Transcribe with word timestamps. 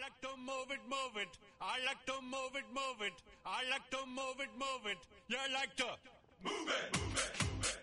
like 0.00 0.20
to 0.22 0.28
move 0.38 0.70
it, 0.70 0.80
move 0.88 1.16
it. 1.16 1.28
I 1.60 1.76
like 1.84 2.04
to 2.06 2.16
move 2.22 2.54
it, 2.56 2.64
move 2.72 3.00
it. 3.06 3.12
I 3.44 3.62
like 3.70 3.90
to 3.90 3.98
move 4.06 4.40
it, 4.40 4.48
move 4.56 4.86
it. 4.86 4.98
You 5.28 5.36
like 5.52 5.76
to 5.76 5.84
move 6.44 6.68
it, 6.68 6.92
move 6.96 7.16
it, 7.16 7.30
move 7.44 7.60
it. 7.60 7.80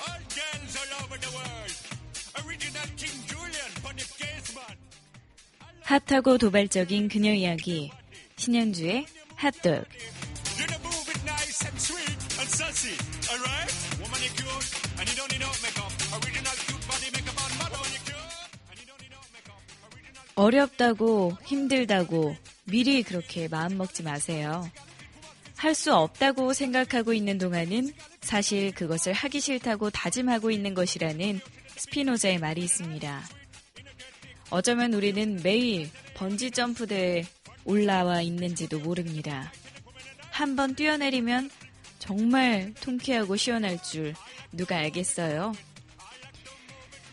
All 0.00 0.22
girls 0.38 0.74
all 0.80 0.92
over 1.04 1.18
the 1.18 1.30
world. 1.36 1.74
Original 2.46 2.88
King 2.96 3.18
Julian, 3.26 3.70
funny 3.84 4.04
case 4.16 4.54
man. 4.54 4.76
핫하고 5.84 6.38
도발적인 6.38 7.08
그녀 7.08 7.32
이야기 7.32 7.90
신현주의 8.36 9.06
핫도그 9.36 10.17
어렵다고 20.38 21.36
힘들다고 21.44 22.36
미리 22.64 23.02
그렇게 23.02 23.48
마음 23.48 23.76
먹지 23.76 24.04
마세요. 24.04 24.70
할 25.56 25.74
수 25.74 25.92
없다고 25.92 26.52
생각하고 26.52 27.12
있는 27.12 27.38
동안은 27.38 27.92
사실 28.20 28.72
그것을 28.72 29.12
하기 29.12 29.40
싫다고 29.40 29.90
다짐하고 29.90 30.52
있는 30.52 30.74
것이라는 30.74 31.40
스피노자의 31.76 32.38
말이 32.38 32.62
있습니다. 32.62 33.20
어쩌면 34.50 34.94
우리는 34.94 35.40
매일 35.42 35.90
번지 36.14 36.52
점프대에 36.52 37.24
올라와 37.64 38.22
있는지도 38.22 38.78
모릅니다. 38.78 39.52
한번 40.30 40.76
뛰어내리면 40.76 41.50
정말 41.98 42.72
통쾌하고 42.80 43.34
시원할 43.34 43.82
줄 43.82 44.14
누가 44.52 44.76
알겠어요? 44.76 45.52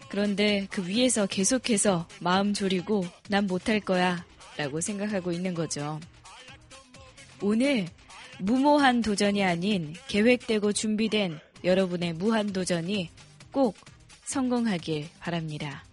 그런데 0.10 0.68
그 0.70 0.88
위에서 0.88 1.26
계속해서 1.26 2.08
마음 2.20 2.54
졸이고 2.54 3.06
난 3.30 3.48
못할 3.48 3.80
거야 3.80 4.26
라고 4.58 4.82
생각하고 4.82 5.32
있는 5.32 5.54
거죠. 5.54 6.00
오늘 7.42 7.88
무모한 8.40 9.02
도전이 9.02 9.44
아닌 9.44 9.94
계획되고 10.08 10.74
준비된 10.74 11.40
여러분의 11.64 12.14
무한 12.14 12.54
도전이 12.54 13.10
꼭 13.52 13.76
성공하길 14.26 15.10
바랍니다. 15.20 15.84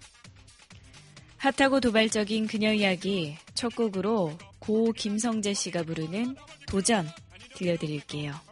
핫하고 1.38 1.80
도발적인 1.80 2.46
그녀 2.46 2.72
이야기 2.72 3.36
첫 3.54 3.74
곡으로 3.74 4.36
고 4.58 4.92
김성재 4.92 5.54
씨가 5.54 5.82
부르는 5.82 6.36
도전 6.68 7.08
들려드릴게요. 7.56 8.51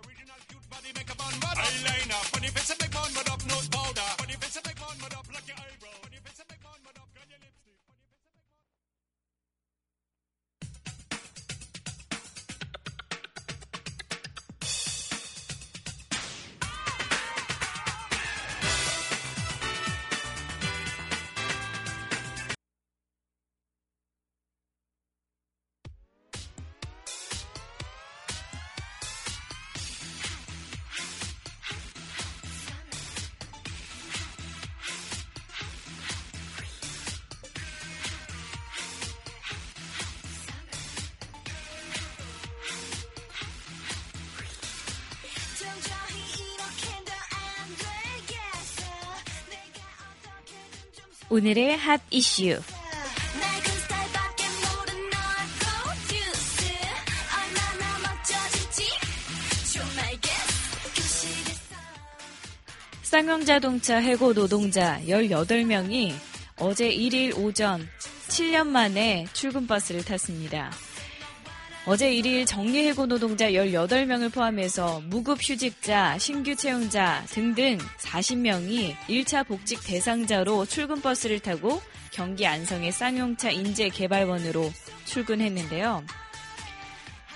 겠어 60.21 60.91
그 60.93 61.01
시대서 61.01 61.77
쌍용자동차 63.03 63.99
해고 63.99 64.35
노동자 64.35 65.01
18명이 65.03 66.15
어제 66.59 66.91
1일 66.91 67.39
오전 67.39 67.89
7년 68.27 68.67
만에 68.67 69.27
출근버스를 69.33 70.05
탔습니다. 70.05 70.73
어제 71.87 72.11
1일 72.13 72.47
정리해고 72.47 73.07
노동자 73.07 73.51
18명을 73.51 74.33
포함해서 74.33 75.01
무급휴직자, 75.07 76.19
신규 76.19 76.55
채용자 76.55 77.25
등등 77.29 77.79
40명이 78.11 78.97
1차 79.09 79.47
복직 79.47 79.85
대상자로 79.85 80.67
출근버스를 80.67 81.39
타고 81.41 81.81
경기 82.11 82.47
안성의 82.47 82.91
쌍용차 82.91 83.51
인재개발원으로 83.51 84.73
출근했는데요. 85.05 86.05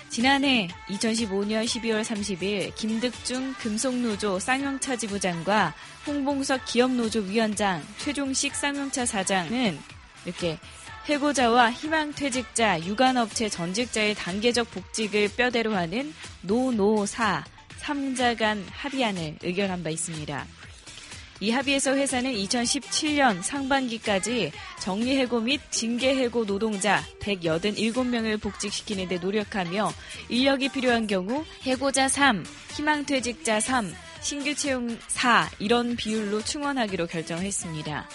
지난해 0.09 0.69
2015년 0.87 1.65
12월 1.65 2.01
30일 2.03 2.75
김득중 2.75 3.53
금속노조 3.55 4.39
쌍용차 4.39 4.95
지부장과 4.97 5.73
홍봉석 6.07 6.65
기업노조 6.65 7.21
위원장, 7.21 7.83
최종식 7.97 8.55
쌍용차 8.55 9.05
사장은 9.05 9.77
이렇게 10.25 10.57
해고자와 11.05 11.71
희망퇴직자, 11.71 12.85
유관업체 12.85 13.49
전직자의 13.49 14.15
단계적 14.15 14.71
복직을 14.71 15.29
뼈대로 15.35 15.75
하는 15.75 16.13
노노사 16.41 17.43
3자 17.81 18.37
간 18.37 18.65
합의안을 18.71 19.37
의결한 19.43 19.83
바 19.83 19.89
있습니다. 19.89 20.45
이 21.41 21.51
합의에서 21.51 21.95
회사는 21.95 22.31
2017년 22.33 23.41
상반기까지 23.41 24.53
정리해고 24.79 25.41
및 25.41 25.59
징계해고 25.69 26.45
노동자 26.45 27.03
187명을 27.19 28.41
복직시키는 28.41 29.09
데 29.09 29.17
노력하며 29.17 29.91
인력이 30.29 30.69
필요한 30.69 31.07
경우 31.07 31.43
해고자 31.63 32.07
3, 32.07 32.45
희망퇴직자 32.75 33.59
3, 33.59 33.93
신규 34.21 34.55
채용 34.55 34.97
4 35.07 35.51
이런 35.59 35.95
비율로 35.95 36.41
충원하기로 36.41 37.07
결정했습니다. 37.07 38.09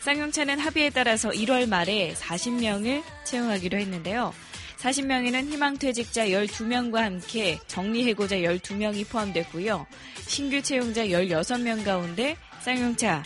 쌍용차는 0.00 0.58
합의에 0.58 0.90
따라서 0.90 1.30
1월 1.30 1.68
말에 1.68 2.14
40명을 2.14 3.02
채용하기로 3.24 3.78
했는데요. 3.78 4.34
40명에는 4.78 5.50
희망퇴직자 5.50 6.26
12명과 6.26 6.98
함께 6.98 7.58
정리해고자 7.66 8.36
12명이 8.36 9.08
포함됐고요. 9.08 9.86
신규 10.26 10.62
채용자 10.62 11.06
16명 11.06 11.84
가운데 11.84 12.36
쌍용차 12.66 13.22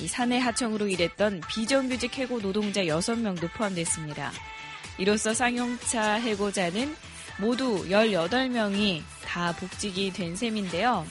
이 0.00 0.08
사내 0.08 0.38
하청으로 0.38 0.88
일했던 0.88 1.42
비정규직 1.46 2.16
해고 2.16 2.40
노동자 2.40 2.80
6명도 2.84 3.52
포함됐습니다. 3.52 4.32
이로써 4.96 5.34
쌍용차 5.34 6.14
해고자는 6.14 6.96
모두 7.38 7.86
18명이 7.90 9.02
다 9.26 9.52
복직이 9.52 10.10
된 10.10 10.34
셈인데요. 10.34 11.06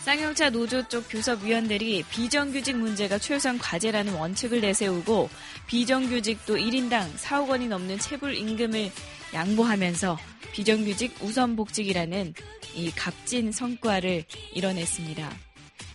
쌍용차 0.00 0.50
노조 0.50 0.82
쪽 0.88 1.08
교섭위원들이 1.08 2.02
비정규직 2.10 2.76
문제가 2.76 3.18
최우선 3.18 3.56
과제라는 3.58 4.14
원칙을 4.14 4.62
내세우고 4.62 5.30
비정규직도 5.68 6.56
1인당 6.56 7.14
4억 7.18 7.50
원이 7.50 7.68
넘는 7.68 8.00
체불 8.00 8.34
임금을 8.34 8.90
양보하면서 9.32 10.18
비정규직 10.52 11.14
우선 11.20 11.54
복직이라는 11.54 12.34
이 12.74 12.90
값진 12.90 13.52
성과를 13.52 14.24
이뤄냈습니다. 14.54 15.51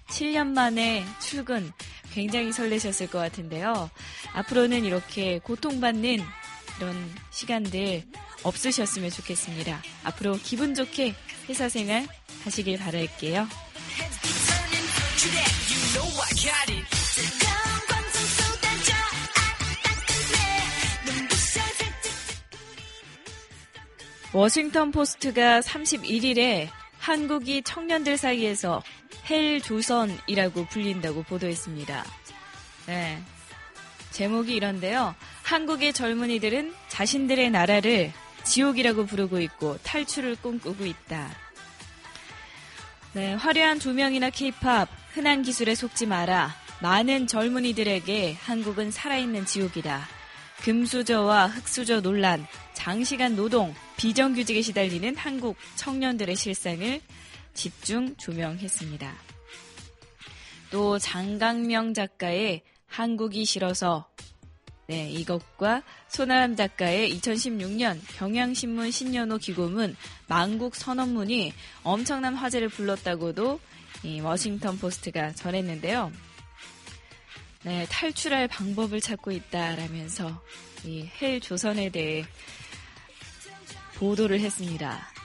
7년 0.09 0.48
만에 0.48 1.06
출근 1.19 1.71
굉장히 2.13 2.51
설레셨을 2.51 3.07
것 3.09 3.19
같은데요. 3.19 3.89
앞으로는 4.33 4.86
이렇게 4.86 5.39
고통받는 5.39 6.19
이런 6.77 7.15
시간들 7.31 8.04
없으셨으면 8.44 9.09
좋겠습니다. 9.09 9.81
앞으로 10.04 10.33
기분 10.42 10.74
좋게 10.75 11.15
회사 11.50 11.69
생활 11.69 12.07
하시길 12.44 12.77
바랄게요. 12.77 13.48
워싱턴 24.33 24.92
포스트가 24.92 25.62
31일에 25.62 26.68
한국이 27.00 27.63
청년들 27.63 28.18
사이에서 28.18 28.83
헬 29.29 29.62
조선이라고 29.62 30.65
불린다고 30.68 31.24
보도했습니다. 31.24 32.06
네. 32.88 33.21
제목이 34.12 34.56
이런데요. 34.56 35.15
한국의 35.44 35.94
젊은이들은 35.94 36.74
자신들의 36.88 37.51
나라를 37.51 38.12
지옥이라고 38.44 39.06
부르고 39.06 39.39
있고 39.41 39.77
탈출을 39.83 40.38
꿈꾸고 40.38 40.85
있다. 40.85 41.29
네, 43.13 43.33
화려한 43.33 43.79
조명이나 43.79 44.29
케이팝, 44.29 44.89
흔한 45.13 45.41
기술에 45.41 45.75
속지 45.75 46.06
마라. 46.06 46.56
많은 46.81 47.27
젊은이들에게 47.27 48.38
한국은 48.41 48.91
살아있는 48.91 49.45
지옥이다. 49.45 50.07
금수저와 50.63 51.47
흑수저 51.47 52.01
논란, 52.01 52.45
장시간 52.74 53.35
노동, 53.35 53.74
비정규직에 53.97 54.62
시달리는 54.62 55.15
한국 55.15 55.57
청년들의 55.75 56.35
실상을 56.35 57.01
집중 57.57 58.15
조명했습니다. 58.15 59.13
또 60.69 61.00
장강명 61.00 61.94
작가의 61.94 62.62
한국이 62.86 63.45
싫어서 63.45 64.07
네, 64.88 65.09
이것과 65.09 65.83
손아람 66.07 66.56
작가의 66.56 67.13
2016년 67.18 68.00
경향신문 68.15 68.92
신년호 68.92 69.38
기고문 69.38 69.98
만국 70.27 70.75
선언문이 70.75 71.51
엄청난 71.83 72.36
화제를 72.36 72.69
불렀다고도 72.69 73.60
이 74.03 74.21
워싱턴 74.21 74.77
포스트가 74.77 75.33
전했는데요. 75.33 76.12
네, 77.63 77.86
탈출할 77.89 78.48
방법을 78.48 79.01
찾고 79.01 79.31
있다라면서 79.31 80.42
이헬 80.86 81.42
조선에 81.42 81.89
대해 81.89 82.24
보도를 83.95 84.39
했습니다. 84.39 85.16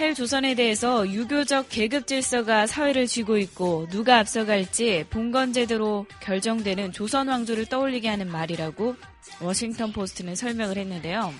헬 0.00 0.14
조선에 0.14 0.54
대해서 0.54 1.06
유교적 1.06 1.66
계급 1.68 2.06
질서가 2.06 2.66
사회를 2.66 3.06
쥐고 3.06 3.36
있고 3.36 3.86
누가 3.90 4.18
앞서갈지 4.18 5.04
봉건제대로 5.10 6.06
결정되는 6.20 6.92
조선 6.92 7.28
왕조를 7.28 7.66
떠올리게 7.66 8.08
하는 8.08 8.26
말이라고 8.30 8.96
워싱턴 9.42 9.92
포스트는 9.92 10.36
설명을 10.36 10.78
했는데요. 10.78 11.34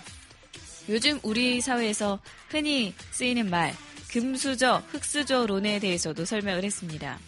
요즘 0.90 1.18
우리 1.22 1.62
사회에서 1.62 2.20
흔히 2.50 2.92
쓰이는 3.12 3.48
말 3.48 3.72
금수저, 4.10 4.82
흑수저론에 4.88 5.78
대해서도 5.78 6.26
설명을 6.26 6.62
했습니다. 6.62 7.18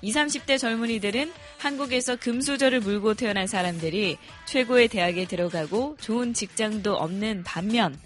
20, 0.00 0.16
30대 0.16 0.60
젊은이들은 0.60 1.32
한국에서 1.58 2.14
금수저를 2.14 2.78
물고 2.78 3.14
태어난 3.14 3.48
사람들이 3.48 4.16
최고의 4.46 4.86
대학에 4.86 5.26
들어가고 5.26 5.96
좋은 6.00 6.32
직장도 6.32 6.94
없는 6.94 7.42
반면 7.42 7.98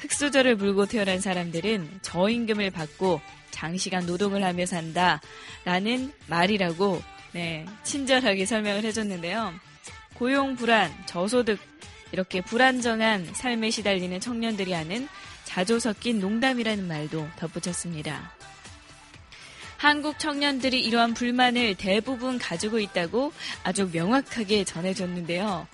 흑수저를 0.00 0.56
물고 0.56 0.86
태어난 0.86 1.20
사람들은 1.20 2.00
저임금을 2.02 2.70
받고 2.70 3.20
장시간 3.50 4.06
노동을 4.06 4.44
하며 4.44 4.66
산다. 4.66 5.20
라는 5.64 6.12
말이라고, 6.26 7.02
네, 7.32 7.64
친절하게 7.84 8.44
설명을 8.44 8.84
해줬는데요. 8.84 9.54
고용 10.14 10.56
불안, 10.56 10.92
저소득, 11.06 11.58
이렇게 12.12 12.40
불안정한 12.40 13.32
삶에 13.34 13.70
시달리는 13.70 14.20
청년들이 14.20 14.72
하는 14.72 15.08
자조 15.44 15.78
섞인 15.78 16.20
농담이라는 16.20 16.86
말도 16.86 17.28
덧붙였습니다. 17.38 18.32
한국 19.78 20.18
청년들이 20.18 20.80
이러한 20.80 21.14
불만을 21.14 21.74
대부분 21.74 22.38
가지고 22.38 22.78
있다고 22.78 23.32
아주 23.62 23.88
명확하게 23.92 24.64
전해줬는데요. 24.64 25.66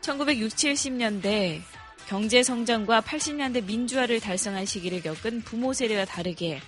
1960, 0.00 0.74
70년대 0.74 1.60
경제 2.08 2.42
성장과 2.42 3.02
80년대 3.02 3.66
민주화를 3.66 4.18
달성한 4.18 4.64
시기를 4.64 5.02
겪은 5.02 5.42
부모 5.42 5.74
세대와 5.74 6.06
다르게 6.06 6.58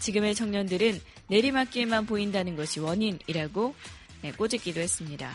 지금의 0.00 0.34
청년들은 0.34 1.00
내리막길만 1.28 2.04
보인다는 2.04 2.56
것이 2.56 2.78
원인이라고 2.78 3.74
네, 4.20 4.32
꼬집기도 4.32 4.82
했습니다. 4.82 5.32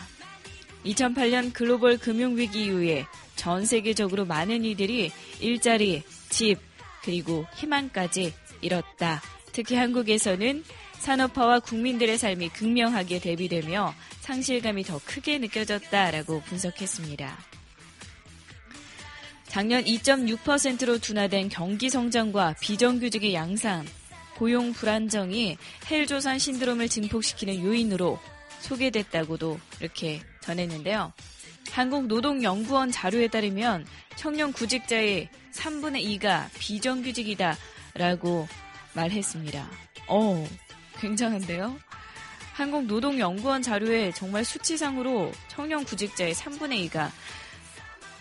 2008년 0.86 1.54
글로벌 1.54 1.98
금융위기 1.98 2.66
이후에 2.66 3.08
전 3.36 3.66
세계적으로 3.66 4.26
많은 4.26 4.64
이들이 4.64 5.12
일자리, 5.40 6.04
집, 6.30 6.60
그리고 7.02 7.48
희망까지 7.56 8.36
잃었다. 8.62 9.24
특히 9.54 9.76
한국에서는 9.76 10.64
산업화와 11.00 11.62
국민들의 11.62 12.20
삶이 12.20 12.50
극명하게 12.50 13.20
대비되며 13.22 13.96
상실감이 14.20 14.84
더 14.84 15.02
크게 15.04 15.40
느껴졌다라고 15.40 16.42
분석했습니다. 16.42 17.57
작년 19.48 19.84
2.6%로 19.84 21.00
둔화된 21.00 21.50
경기 21.50 21.90
성장과 21.90 22.56
비정규직의 22.62 23.34
양상, 23.34 23.86
고용 24.36 24.72
불안정이 24.74 25.58
헬조선 25.90 26.38
신드롬을 26.38 26.90
증폭시키는 26.90 27.64
요인으로 27.64 28.20
소개됐다고도 28.60 29.60
이렇게 29.80 30.22
전했는데요. 30.42 31.14
한국노동연구원 31.72 32.92
자료에 32.92 33.28
따르면 33.28 33.86
청년 34.16 34.52
구직자의 34.52 35.30
3분의 35.54 36.20
2가 36.20 36.50
비정규직이다 36.60 37.58
라고 37.96 38.48
말했습니다. 38.94 39.70
어, 40.08 40.48
굉장한데요? 41.00 41.78
한국노동연구원 42.54 43.62
자료에 43.62 44.12
정말 44.12 44.44
수치상으로 44.44 45.32
청년 45.48 45.84
구직자의 45.84 46.34
3분의 46.34 46.90
2가 46.90 47.12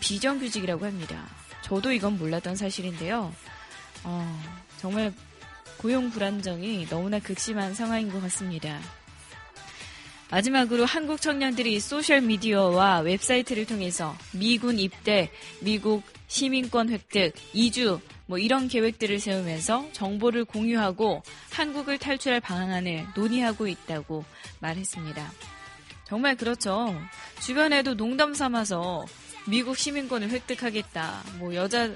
비정규직이라고 0.00 0.84
합니다. 0.84 1.26
저도 1.62 1.93
이건 1.93 2.19
몰랐던 2.19 2.56
사실인데요. 2.56 3.32
어, 4.04 4.43
정말 4.78 5.12
고용 5.78 6.10
불안정이 6.10 6.87
너무나 6.88 7.19
극심한 7.19 7.75
상황인 7.75 8.10
것 8.10 8.20
같습니다. 8.22 8.81
마지막으로 10.31 10.84
한국 10.84 11.20
청년들이 11.20 11.78
소셜미디어와 11.78 13.00
웹사이트를 13.00 13.64
통해서 13.64 14.16
미군 14.32 14.78
입대, 14.78 15.31
미국 15.60 16.02
시민권 16.26 16.90
획득, 16.90 17.32
이주, 17.52 18.00
뭐 18.26 18.38
이런 18.38 18.66
계획들을 18.66 19.20
세우면서 19.20 19.88
정보를 19.93 20.44
공유하고 20.44 21.22
한국을 21.52 21.98
탈출할 21.98 22.40
방안을 22.40 23.06
논의하고 23.14 23.69
있다고 23.69 24.25
말했습니다. 24.58 25.32
정말 26.04 26.37
그렇죠. 26.37 26.94
주변에도 27.40 27.96
농담 27.96 28.34
삼아서 28.34 29.04
미국 29.48 29.76
시민권을 29.78 30.31
획득하겠다. 30.31 31.22
뭐 31.38 31.54
여자 31.54 31.88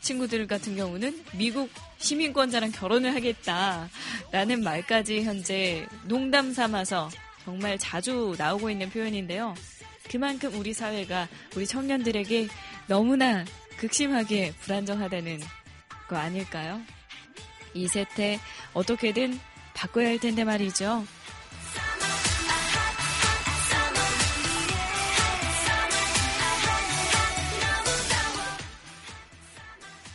친구들 0.00 0.46
같은 0.46 0.76
경우는 0.76 1.24
미국 1.34 1.70
시민권자랑 1.98 2.72
결혼을 2.72 3.14
하겠다. 3.14 3.88
라는 4.30 4.62
말까지 4.62 5.22
현재 5.22 5.86
농담 6.04 6.52
삼아서 6.52 7.10
정말 7.44 7.78
자주 7.78 8.34
나오고 8.38 8.70
있는 8.70 8.90
표현인데요. 8.90 9.54
그만큼 10.10 10.54
우리 10.58 10.72
사회가 10.72 11.28
우리 11.56 11.66
청년들에게 11.66 12.48
너무나 12.86 13.44
극심하게 13.78 14.52
불안정하다는 14.60 15.40
거 16.08 16.16
아닐까요? 16.16 16.80
이 17.74 17.88
세태 17.88 18.38
어떻게든 18.74 19.40
바꿔야 19.74 20.08
할 20.08 20.18
텐데 20.18 20.44
말이죠. 20.44 21.04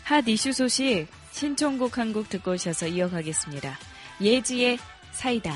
핫 0.08 0.26
이슈 0.28 0.54
소식 0.54 1.08
신청곡 1.32 1.98
한 1.98 2.14
곡 2.14 2.30
듣고 2.30 2.52
오셔서 2.52 2.88
이어가겠습니다. 2.88 3.78
예지의 4.22 4.80
사이다. 5.12 5.54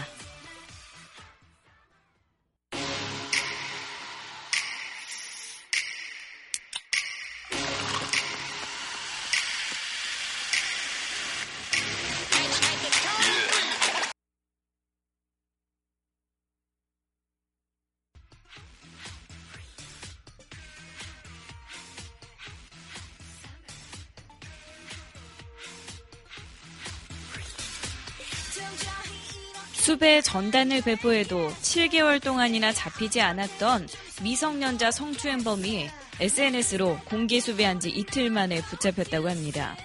전단을 30.19 30.81
배포해도 30.81 31.49
7개월 31.61 32.21
동안이나 32.21 32.73
잡히지 32.73 33.21
않았던 33.21 33.87
미성년자 34.21 34.91
성추행범이 34.91 35.89
SNS로 36.19 36.99
공개 37.05 37.39
수배한 37.39 37.79
지 37.79 37.89
이틀 37.89 38.29
만에 38.29 38.61
붙잡혔다고 38.63 39.29
합니다. 39.29 39.77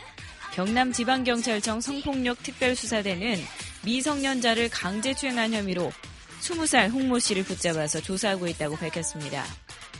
경남지방경찰청 0.54 1.80
성폭력 1.80 2.42
특별수사대는 2.42 3.38
미성년자를 3.85 4.71
강제추행한 4.71 5.52
혐의로 5.52 5.92
20살 6.40 6.90
홍모 6.90 7.18
씨를 7.18 7.45
붙잡아서 7.45 8.00
조사하고 8.00 8.49
있다고 8.49 8.76
밝혔습니다. 8.76 9.45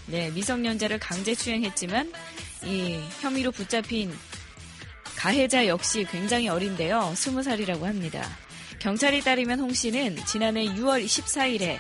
네, 0.07 0.31
미성년자를 0.31 0.99
강제추행했지만 0.99 2.13
이 2.65 2.99
혐의로 3.21 3.53
붙잡힌 3.53 4.13
가해자 5.15 5.67
역시 5.67 6.07
굉장히 6.11 6.49
어린데요. 6.49 7.13
20살이라고 7.15 7.83
합니다. 7.83 8.27
경찰이 8.87 9.23
따르면 9.23 9.59
홍 9.59 9.73
씨는 9.73 10.15
지난해 10.27 10.65
6월 10.65 11.05
14일에 11.05 11.77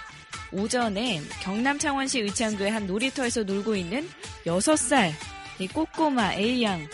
오전에 0.50 1.22
경남 1.40 1.78
창원시 1.78 2.18
의창구의 2.18 2.72
한 2.72 2.88
놀이터에서 2.88 3.44
놀고 3.44 3.76
있는 3.76 4.10
6살 4.44 5.12
이 5.60 5.68
꼬꼬마 5.68 6.34
A양 6.34 6.88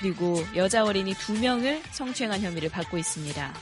그리고 0.00 0.44
여자 0.56 0.82
어린이 0.82 1.14
2명을 1.14 1.80
성추행한 1.92 2.40
혐의를 2.40 2.70
받고 2.70 2.98
있습니다. 2.98 3.54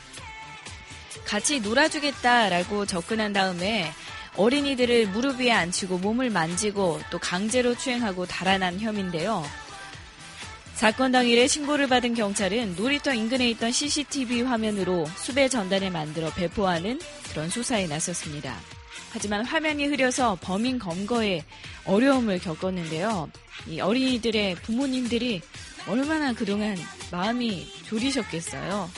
같이 1.26 1.60
놀아주겠다라고 1.60 2.86
접근한 2.86 3.34
다음에 3.34 3.92
어린이들을 4.38 5.08
무릎 5.08 5.38
위에 5.38 5.52
앉히고 5.52 5.98
몸을 5.98 6.30
만지고 6.30 6.98
또 7.10 7.18
강제로 7.18 7.76
추행하고 7.76 8.24
달아난 8.24 8.80
혐의인데요. 8.80 9.44
사건 10.78 11.10
당일에 11.10 11.48
신고를 11.48 11.88
받은 11.88 12.14
경찰은 12.14 12.76
놀이터 12.76 13.12
인근에 13.12 13.50
있던 13.50 13.72
CCTV 13.72 14.42
화면으로 14.42 15.06
수배 15.16 15.48
전단을 15.48 15.90
만들어 15.90 16.30
배포하는 16.30 17.00
그런 17.32 17.50
수사에 17.50 17.88
나섰습니다. 17.88 18.56
하지만 19.10 19.44
화면이 19.44 19.86
흐려서 19.86 20.38
범인 20.40 20.78
검거에 20.78 21.42
어려움을 21.84 22.38
겪었는데요. 22.38 23.28
이 23.66 23.80
어린이들의 23.80 24.54
부모님들이 24.62 25.40
얼마나 25.88 26.32
그동안 26.32 26.76
마음이 27.10 27.66
졸이셨겠어요. 27.86 28.88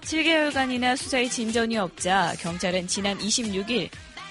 7개월간이나 0.00 0.96
수사에 0.96 1.28
진전이 1.28 1.76
없자 1.76 2.32
경찰은 2.40 2.86
지난 2.86 3.18
26일 3.18 3.90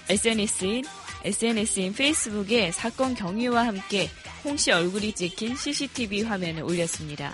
SNS인 0.10 0.86
SNS인 1.24 1.94
페이스북에 1.94 2.72
사건 2.72 3.16
경위와 3.16 3.66
함께 3.66 4.10
홍 4.44 4.58
씨 4.58 4.72
얼굴이 4.72 5.14
찍힌 5.14 5.56
CCTV 5.56 6.22
화면을 6.22 6.64
올렸습니다. 6.64 7.34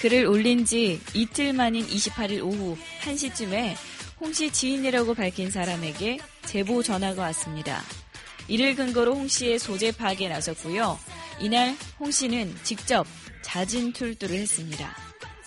글을 0.00 0.26
올린 0.26 0.64
지 0.64 1.00
이틀 1.14 1.52
만인 1.52 1.86
28일 1.86 2.44
오후 2.44 2.76
1시쯤에 3.02 3.74
홍 4.20 4.32
씨 4.32 4.50
지인이라고 4.50 5.14
밝힌 5.14 5.50
사람에게 5.50 6.18
제보 6.44 6.82
전화가 6.82 7.22
왔습니다. 7.22 7.82
이를 8.48 8.76
근거로 8.76 9.14
홍 9.16 9.26
씨의 9.28 9.58
소재 9.58 9.90
파악에 9.90 10.28
나섰고요. 10.28 10.98
이날 11.40 11.76
홍 11.98 12.10
씨는 12.10 12.54
직접 12.62 13.06
자진 13.42 13.92
출두를 13.92 14.36
했습니다. 14.38 14.96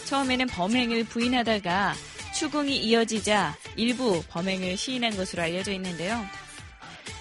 처음에는 0.05 0.47
범행을 0.47 1.05
부인하다가 1.05 1.95
추궁이 2.39 2.77
이어지자 2.77 3.57
일부 3.75 4.23
범행을 4.29 4.77
시인한 4.77 5.17
것으로 5.17 5.43
알려져 5.43 5.73
있는데요. 5.73 6.25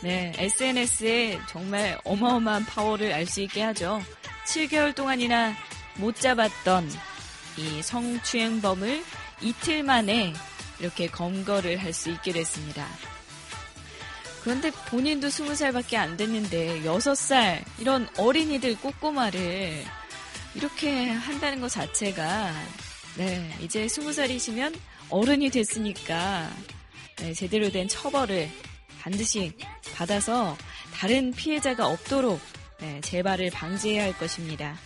네, 0.00 0.32
SNS에 0.36 1.40
정말 1.48 1.98
어마어마한 2.04 2.64
파워를 2.66 3.12
알 3.12 3.26
수 3.26 3.40
있게 3.40 3.62
하죠. 3.62 4.00
7개월 4.46 4.94
동안이나 4.94 5.56
못 5.96 6.14
잡았던 6.14 6.88
이 7.56 7.82
성추행범을 7.82 9.02
이틀 9.40 9.82
만에 9.82 10.34
이렇게 10.78 11.08
검거를 11.08 11.78
할 11.82 11.92
수 11.92 12.10
있게 12.10 12.30
됐습니다. 12.30 12.86
그런데 14.44 14.70
본인도 14.70 15.26
20살밖에 15.26 15.96
안 15.96 16.16
됐는데 16.16 16.82
6살 16.82 17.64
이런 17.80 18.08
어린이들 18.16 18.78
꼬꼬마를 18.78 19.84
이렇게 20.54 21.10
한다는 21.10 21.60
것 21.60 21.72
자체가 21.72 22.52
네, 23.16 23.52
이제 23.60 23.84
20살이시면 23.86 24.76
어른이 25.10 25.50
됐으니까 25.50 26.50
네, 27.16 27.32
제대로 27.34 27.70
된 27.70 27.88
처벌을 27.88 28.48
반드시 29.00 29.52
받아서 29.94 30.56
다른 30.94 31.32
피해자가 31.32 31.86
없도록 31.88 32.40
네, 32.80 33.00
재발을 33.00 33.50
방지해야 33.50 34.04
할 34.04 34.16
것입니다. 34.18 34.76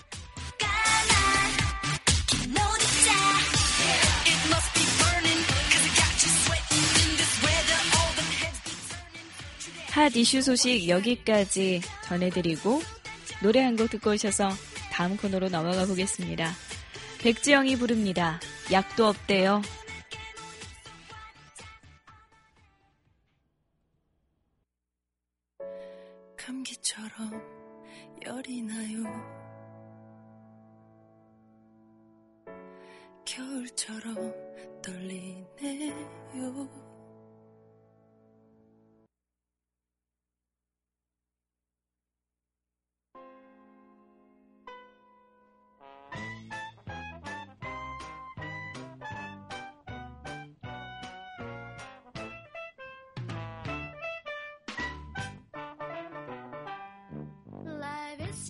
핫 9.91 10.17
이슈 10.17 10.41
소식 10.43 10.89
여기까지 10.89 11.83
전해드리고 12.05 12.83
노래 13.43 13.61
한 13.61 13.77
곡 13.77 13.91
듣고 13.91 14.11
오셔서 14.13 14.51
다음 14.91 15.17
코너로 15.17 15.49
넘어가 15.49 15.85
보겠습니다. 15.87 16.53
백지영이 17.19 17.77
부릅니다. 17.77 18.41
약도 18.73 19.07
없대요. 19.07 19.63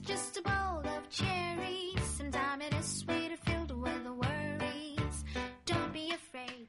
Just 0.00 0.38
a 0.38 0.42
bowl 0.42 0.80
of 0.80 1.08
cherries. 1.10 2.00
Sometimes 2.16 2.64
it 2.64 2.74
is 2.74 2.86
sweeter 2.86 3.36
filled 3.44 3.72
with 3.72 4.06
worries. 4.06 5.24
Don't 5.66 5.92
be 5.92 6.10
afraid. 6.10 6.68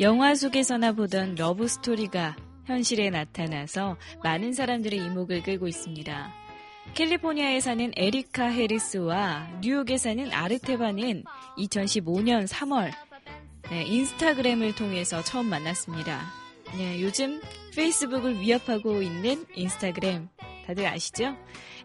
영화 0.00 0.34
속에서나 0.34 0.92
보던 0.92 1.36
러브 1.36 1.68
스토리가 1.68 2.36
현실에 2.66 3.10
나타나서 3.10 3.96
많은 4.22 4.52
사람들의 4.52 4.98
이목을 4.98 5.42
끌고 5.42 5.68
있습니다. 5.68 6.32
캘리포니아에 6.94 7.60
사는 7.60 7.92
에리카 7.96 8.46
해리스와 8.46 9.48
뉴욕에 9.62 9.96
사는 9.96 10.32
아르테바는 10.32 11.24
2015년 11.56 12.46
3월 12.46 12.92
네, 13.70 13.84
인스타그램을 13.84 14.74
통해서 14.74 15.22
처음 15.22 15.46
만났습니다. 15.46 16.20
네, 16.76 17.00
요즘 17.02 17.40
페이스북을 17.74 18.40
위협하고 18.40 19.00
있는 19.00 19.46
인스타그램 19.54 20.28
다들 20.66 20.86
아시죠? 20.86 21.36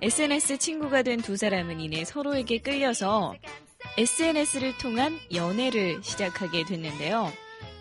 SNS 0.01 0.57
친구가 0.57 1.03
된 1.03 1.21
두 1.21 1.35
사람은 1.35 1.79
이내 1.81 2.05
서로에게 2.05 2.59
끌려서 2.59 3.35
SNS를 3.97 4.77
통한 4.77 5.19
연애를 5.33 6.01
시작하게 6.01 6.65
됐는데요. 6.65 7.31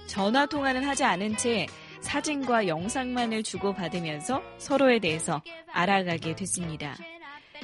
전화 0.07 0.47
통화는 0.47 0.85
하지 0.85 1.05
않은 1.05 1.37
채 1.37 1.67
사진과 2.01 2.67
영상만을 2.67 3.43
주고받으면서 3.43 4.43
서로에 4.59 4.99
대해서 4.99 5.43
알아가게 5.73 6.35
됐습니다. 6.37 6.97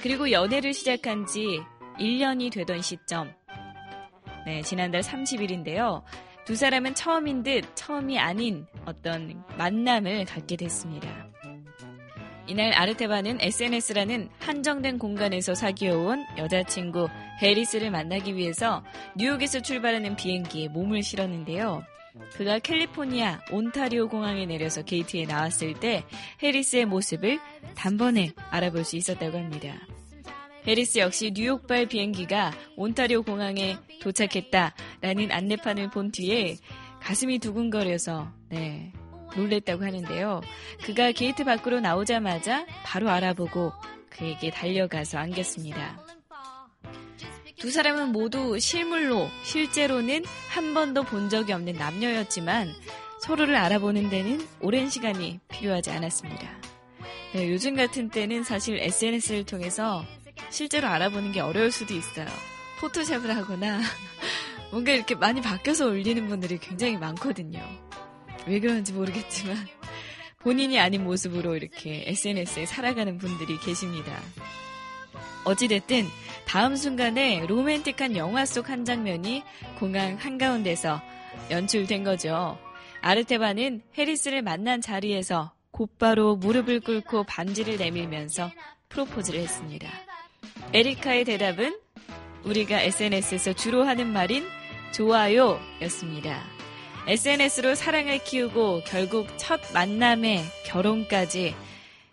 그리고 0.03 0.31
연애를 0.31 0.75
시작한 0.75 1.27
지 1.27 1.61
1년이 1.99 2.53
되던 2.53 2.83
시점. 2.83 3.33
네, 4.47 4.61
지난달 4.63 5.01
30일인데요. 5.01 6.03
두 6.45 6.55
사람은 6.57 6.95
처음인 6.95 7.43
듯 7.43 7.65
처음이 7.75 8.19
아닌 8.19 8.67
어떤 8.85 9.43
만남을 9.57 10.27
갖게 10.27 10.57
됐습니다. 10.57 11.34
이날 12.47 12.73
아르테바는 12.75 13.39
SNS라는 13.41 14.29
한정된 14.39 14.99
공간에서 14.99 15.55
사귀어온 15.55 16.25
여자친구 16.37 17.09
해리스를 17.41 17.91
만나기 17.91 18.37
위해서 18.37 18.85
뉴욕에서 19.17 19.61
출발하는 19.61 20.17
비행기에 20.17 20.69
몸을 20.69 21.03
실었는데요. 21.03 21.83
그가 22.35 22.59
캘리포니아 22.59 23.41
온타리오 23.51 24.09
공항에 24.09 24.47
내려서 24.47 24.83
게이트에 24.83 25.25
나왔을 25.25 25.75
때 25.75 26.05
해리스의 26.43 26.85
모습을 26.85 27.41
단번에 27.75 28.33
알아볼 28.51 28.85
수 28.85 28.97
있었다고 28.97 29.39
합니다. 29.39 29.75
해리스 30.67 30.99
역시 30.99 31.33
뉴욕발 31.35 31.87
비행기가 31.87 32.53
온타리오 32.77 33.23
공항에 33.23 33.77
도착했다라는 34.01 35.31
안내판을 35.31 35.91
본 35.91 36.11
뒤에 36.11 36.57
가슴이 37.01 37.39
두근거려서 37.39 38.33
네, 38.49 38.93
놀랬다고 39.37 39.85
하는데요. 39.85 40.41
그가 40.83 41.13
게이트 41.13 41.45
밖으로 41.45 41.81
나오자마자 41.81 42.67
바로 42.85 43.11
알아보고 43.11 43.73
그에게 44.11 44.51
달려가서 44.51 45.19
안겼습니다. 45.19 45.99
두 47.59 47.71
사람은 47.71 48.13
모두 48.13 48.59
실물로 48.59 49.29
실제로는 49.43 50.25
한 50.51 50.75
번도 50.75 51.05
본 51.05 51.29
적이 51.29 51.53
없는 51.53 51.75
남녀였지만 51.75 52.69
서로를 53.23 53.57
알아보는 53.57 54.11
데는 54.11 54.47
오랜 54.61 54.91
시간이 54.91 55.41
필요하지 55.49 55.91
않았습니다. 55.91 56.47
네, 57.33 57.51
요즘 57.51 57.75
같은 57.75 58.11
때는 58.11 58.45
사실 58.45 58.79
SNS를 58.79 59.45
통해서 59.45 60.05
실제로 60.51 60.89
알아보는 60.89 61.33
게 61.33 61.41
어려울 61.41 61.73
수도 61.73 61.95
있어요. 61.95 62.27
포토샵을 62.81 63.35
하거나 63.35 63.81
뭔가 64.71 64.93
이렇게 64.93 65.15
많이 65.15 65.41
바뀌어서 65.41 65.87
올리는 65.87 66.29
분들이 66.29 66.59
굉장히 66.59 66.99
많거든요. 66.99 67.61
왜 68.47 68.61
그런지 68.61 68.93
모르겠지만 68.93 69.57
본인이 70.41 70.79
아닌 70.79 71.05
모습으로 71.05 71.57
이렇게 71.57 72.05
SNS에 72.07 72.67
살아가는 72.67 73.17
분들이 73.19 73.59
계십니다. 73.59 74.21
어찌됐든 75.45 76.07
다음 76.47 76.77
순간에 76.77 77.45
로맨틱한 77.47 78.17
영화 78.17 78.45
속 78.45 78.69
한 78.69 78.85
장면이 78.85 79.43
공항 79.79 80.17
한가운데서 80.17 81.01
연출된 81.51 82.05
거죠. 82.05 82.59
아르테바는 83.03 83.83
해리스를 83.97 84.43
만난 84.43 84.81
자리에서 84.81 85.53
곧바로 85.71 86.37
무릎을 86.37 86.81
꿇고 86.81 87.25
반지를 87.25 87.77
내밀면서 87.77 88.51
프로포즈를 88.89 89.41
했습니다. 89.41 89.89
에리카의 90.73 91.25
대답은 91.25 91.79
우리가 92.45 92.81
SNS에서 92.81 93.53
주로 93.55 93.85
하는 93.85 94.13
말인 94.13 94.47
좋아요 94.93 95.59
였습니다. 95.83 96.54
SNS로 97.07 97.75
사랑을 97.75 98.19
키우고 98.19 98.83
결국 98.87 99.27
첫 99.37 99.61
만남에 99.75 100.43
결혼까지 100.67 101.55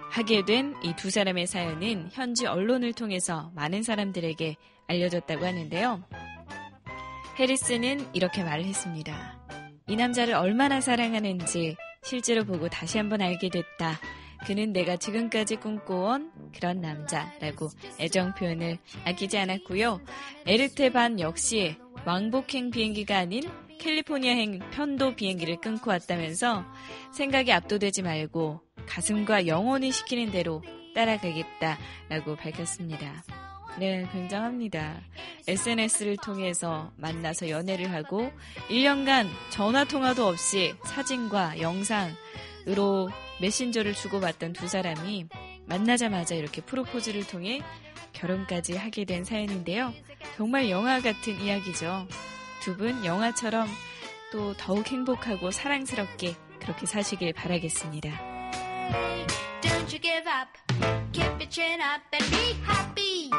하게 0.10 0.44
된 0.44 0.74
이 0.84 0.94
두 0.98 1.10
사람의 1.10 1.48
사연은 1.48 2.10
현지 2.12 2.46
언론을 2.46 2.92
통해서 2.94 3.52
많은 3.56 3.84
사람들에게 3.84 4.58
알려졌다고 4.88 5.46
하는데요. 5.46 6.04
해리스는 7.40 8.06
이렇게 8.14 8.44
말을 8.44 8.66
했습니다. 8.66 9.40
이 9.88 9.96
남자를 9.96 10.34
얼마나 10.34 10.82
사랑하는지 10.82 11.78
실제로 12.04 12.44
보고 12.44 12.68
다시 12.68 12.98
한번 12.98 13.22
알게 13.22 13.50
됐다. 13.50 13.98
그는 14.46 14.74
내가 14.74 14.98
지금까지 14.98 15.56
꿈꿔온 15.58 16.32
그런 16.54 16.82
남자라고 16.82 17.70
애정 18.00 18.34
표현을 18.34 18.78
아끼지 19.06 19.38
않았고요. 19.38 20.02
에르테반 20.46 21.20
역시 21.22 21.78
왕복행 22.06 22.72
비행기가 22.72 23.18
아닌 23.20 23.44
캘리포니아행 23.82 24.60
편도 24.72 25.16
비행기를 25.16 25.60
끊고 25.60 25.90
왔다면서 25.90 26.64
생각이 27.14 27.52
압도되지 27.52 28.04
말고 28.04 28.62
가슴과 28.86 29.48
영혼이 29.48 29.92
시키는 29.92 30.32
대로 30.32 30.62
따라가겠다라고 30.94 32.36
밝혔습니다. 32.36 33.24
네, 33.80 34.08
굉장합니다. 34.12 35.02
SNS를 35.48 36.18
통해서 36.18 36.92
만나서 36.98 37.50
연애를 37.50 37.92
하고 37.92 38.32
1년간 38.70 39.28
전화 39.50 39.84
통화도 39.84 40.28
없이 40.28 40.76
사진과 40.84 41.60
영상으로 41.60 43.10
메신저를 43.42 43.94
주고받던 43.94 44.54
두 44.54 44.68
사람이 44.68 45.26
만나자마자 45.66 46.36
이렇게 46.36 46.62
프로포즈를 46.62 47.26
통해 47.26 47.62
결혼까지 48.14 48.76
하게 48.76 49.06
된 49.06 49.24
사연인데요. 49.24 49.92
정말 50.36 50.70
영화 50.70 51.02
같은 51.02 51.42
이야기죠. 51.42 52.08
두 52.62 52.78
분 52.78 53.04
영화처럼 53.06 53.68
또 54.32 54.54
더욱 54.56 54.88
행복하고 54.88 55.52
사랑스럽게 55.52 56.36
그렇게 56.60 56.86
사시길 56.86 57.34
바라겠습니다. 57.34 58.10
Don't 59.62 59.92
you 59.92 60.00
give 60.00 60.26
up. 60.28 60.50
Keep 61.12 61.26
your 61.26 61.50
chin 61.50 61.82
up 61.82 62.02
and 62.14 62.32
be 62.32 62.56
happy. 62.64 63.32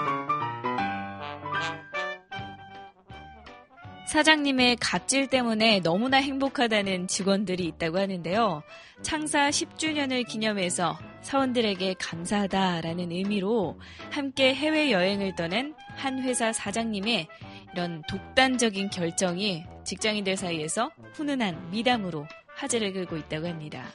사장님의 4.07 4.77
갑질 4.77 5.29
때문에 5.29 5.81
너무나 5.81 6.19
행복하다는 6.19 7.07
직원들이 7.09 7.65
있다고 7.65 7.99
하는데요. 7.99 8.63
창사 9.01 9.49
10주년을 9.49 10.27
기념해서 10.29 10.99
사원들에게 11.23 11.95
감사하다라는 11.99 13.11
의미로 13.11 13.81
함께 14.11 14.55
해외여행을 14.55 15.35
떠난 15.37 15.75
한 15.97 16.21
회사 16.23 16.53
사장님의 16.53 17.29
이런 17.73 18.03
독단적인 18.09 18.91
결정이 18.91 19.65
직장인들 19.85 20.37
사이에서 20.37 20.91
훈훈한 21.15 21.71
미담으로 21.71 22.27
화제를 22.55 22.93
끌고 22.93 23.17
있다고 23.17 23.49
합니다. 23.49 23.87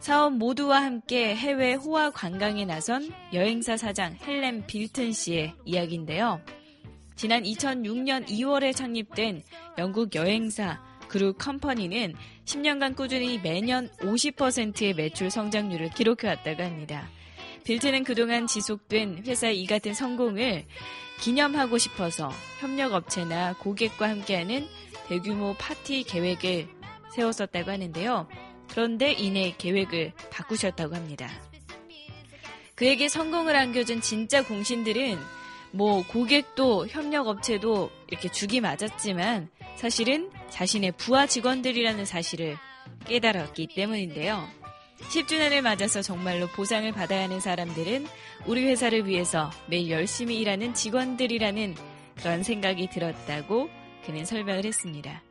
사원 0.00 0.34
모두와 0.34 0.82
함께 0.82 1.34
해외 1.34 1.74
호화 1.74 2.10
관광에 2.10 2.66
나선 2.66 3.10
여행사 3.32 3.76
사장 3.76 4.14
헬렌 4.26 4.66
빌튼 4.66 5.12
씨의 5.12 5.54
이야기인데요. 5.64 6.42
지난 7.16 7.42
2006년 7.42 8.26
2월에 8.26 8.74
창립된 8.74 9.42
영국 9.78 10.14
여행사 10.14 10.82
그룹 11.08 11.38
컴퍼니는 11.38 12.14
10년간 12.44 12.96
꾸준히 12.96 13.38
매년 13.38 13.88
50%의 14.00 14.94
매출 14.94 15.30
성장률을 15.30 15.90
기록해왔다고 15.90 16.62
합니다. 16.62 17.08
빌트는 17.64 18.04
그동안 18.04 18.46
지속된 18.46 19.24
회사의 19.26 19.60
이 19.62 19.66
같은 19.66 19.94
성공을 19.94 20.66
기념하고 21.20 21.78
싶어서 21.78 22.30
협력업체나 22.60 23.54
고객과 23.58 24.08
함께하는 24.08 24.68
대규모 25.08 25.54
파티 25.54 26.02
계획을 26.02 26.68
세웠었다고 27.14 27.70
하는데요. 27.70 28.28
그런데 28.70 29.12
이내 29.12 29.54
계획을 29.56 30.12
바꾸셨다고 30.30 30.94
합니다. 30.94 31.30
그에게 32.74 33.08
성공을 33.08 33.54
안겨준 33.54 34.00
진짜 34.00 34.42
공신들은 34.42 35.18
뭐 35.70 36.04
고객도 36.06 36.88
협력업체도 36.88 37.90
이렇게 38.08 38.30
죽이 38.30 38.60
맞았지만 38.60 39.48
사실은 39.76 40.30
자신의 40.50 40.92
부하 40.96 41.26
직원들이라는 41.26 42.04
사실을 42.04 42.56
깨달았기 43.06 43.68
때문인데요. 43.74 44.48
10주년을 45.10 45.60
맞아서 45.60 46.02
정말로 46.02 46.46
보상을 46.48 46.90
받아야 46.92 47.24
하는 47.24 47.40
사람들은 47.40 48.06
우리 48.46 48.64
회사를 48.64 49.06
위해서 49.06 49.50
매일 49.66 49.90
열심히 49.90 50.40
일하는 50.40 50.74
직원들이라는 50.74 51.74
그런 52.16 52.42
생각이 52.42 52.88
들었다고 52.88 53.68
그는 54.04 54.24
설명을 54.24 54.64
했습니다. 54.64 55.22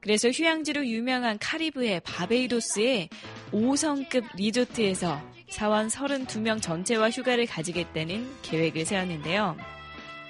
그래서 0.00 0.28
휴양지로 0.30 0.86
유명한 0.86 1.38
카리브해 1.38 2.00
바베이도스의 2.00 3.08
5성급 3.52 4.24
리조트에서 4.36 5.20
사원 5.48 5.88
32명 5.88 6.60
전체와 6.60 7.10
휴가를 7.10 7.46
가지겠다는 7.46 8.28
계획을 8.42 8.84
세웠는데요. 8.84 9.56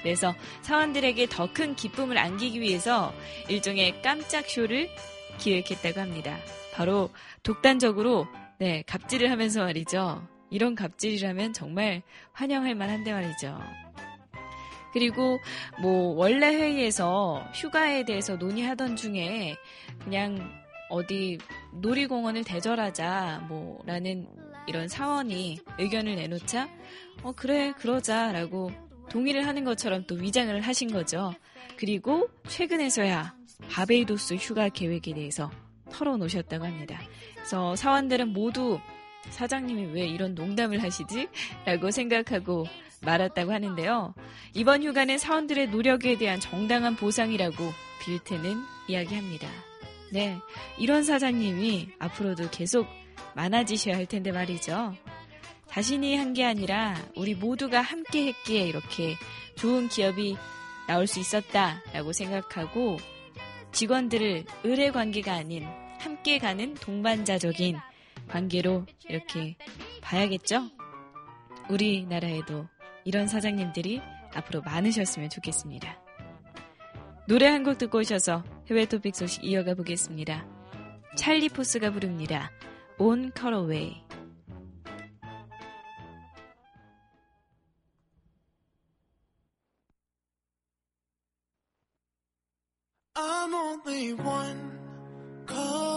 그래서 0.03 0.35
사원들에게 0.63 1.27
더 1.27 1.47
큰 1.53 1.75
기쁨을 1.77 2.19
안기기 2.19 2.61
위해서 2.61 3.15
일종의 3.49 4.03
깜짝 4.03 4.49
쇼를 4.49 4.91
기획했다고 5.39 6.01
합니다. 6.01 6.37
바로 6.75 7.11
독단적으로 7.43 8.27
네, 8.63 8.85
갑질을 8.87 9.29
하면서 9.29 9.65
말이죠. 9.65 10.25
이런 10.49 10.77
갑질이라면 10.77 11.53
정말 11.53 12.01
환영할 12.31 12.77
만한데 12.77 13.13
말이죠. 13.13 13.59
그리고 14.93 15.41
뭐 15.81 16.15
원래 16.15 16.47
회의에서 16.47 17.45
휴가에 17.57 18.05
대해서 18.05 18.37
논의하던 18.37 18.95
중에 18.95 19.57
그냥 20.05 20.49
어디 20.91 21.39
놀이공원을 21.73 22.45
대절하자 22.45 23.47
뭐라는 23.49 24.29
이런 24.69 24.87
사원이 24.87 25.59
의견을 25.81 26.15
내놓자 26.15 26.69
어 27.25 27.33
그래 27.33 27.73
그러자라고 27.73 28.71
동의를 29.11 29.45
하는 29.45 29.65
것처럼 29.65 30.07
또 30.07 30.15
위장을 30.15 30.61
하신 30.61 30.93
거죠. 30.93 31.35
그리고 31.77 32.29
최근에서야 32.47 33.35
바베이도스 33.69 34.35
휴가 34.35 34.69
계획에 34.69 35.15
대해서 35.15 35.51
털어놓으셨다고 35.91 36.65
합니다. 36.65 37.01
그래서 37.43 37.75
사원들은 37.75 38.33
모두 38.33 38.79
사장님이 39.31 39.93
왜 39.93 40.07
이런 40.07 40.35
농담을 40.35 40.83
하시지? 40.83 41.29
라고 41.65 41.91
생각하고 41.91 42.67
말았다고 43.03 43.53
하는데요. 43.53 44.15
이번 44.55 44.85
휴가는 44.85 45.19
사원들의 45.19 45.69
노력에 45.71 46.17
대한 46.17 46.39
정당한 46.39 46.95
보상이라고 46.95 47.57
빌트는 48.05 48.57
이야기합니다. 48.89 49.49
네, 50.13 50.39
이런 50.79 51.03
사장님이 51.03 51.89
앞으로도 51.99 52.51
계속 52.51 52.87
많아지셔야 53.35 53.97
할 53.97 54.07
텐데 54.07 54.31
말이죠. 54.31 54.95
자신이 55.69 56.17
한 56.17 56.33
게 56.35 56.45
아니라 56.45 56.95
우리 57.17 57.35
모두가 57.35 57.81
함께 57.81 58.27
했기에 58.27 58.67
이렇게 58.69 59.17
좋은 59.57 59.89
기업이 59.89 60.37
나올 60.87 61.07
수 61.07 61.19
있었다라고 61.19 62.13
생각하고 62.13 62.99
직원들을 63.73 64.45
의뢰 64.65 64.91
관계가 64.91 65.33
아닌 65.33 65.67
함께 66.03 66.39
가는 66.39 66.75
동반자적인 66.75 67.79
관계로 68.29 68.87
이렇게 69.09 69.57
봐야겠죠? 70.01 70.69
우리나라에도 71.71 72.67
이런 73.05 73.29
사장님들이 73.29 74.01
앞으로 74.35 74.63
많으셨으면 74.63 75.31
좋겠습니다. 75.31 75.99
노래 77.29 77.47
한 77.47 77.63
곡 77.63 77.79
듣고 77.79 77.99
오셔서 77.99 78.43
해외 78.69 78.85
토픽 78.85 79.15
소식 79.15 79.45
이어가 79.45 79.75
보겠습니다. 79.75 80.45
찰리 81.17 81.49
포스가 81.49 81.91
부릅니다. 81.93 82.51
On 82.99 83.31
Colorway. 83.37 84.03
I'm 93.15 94.25
one 94.25 94.73
call. 95.47 95.92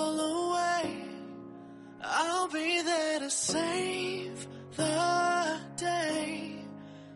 I'll 2.45 2.51
be 2.51 2.79
there 2.83 3.19
to 3.21 3.29
save 3.31 4.47
the 4.75 5.59
day. 5.77 6.57